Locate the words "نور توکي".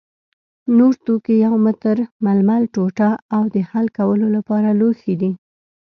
0.77-1.35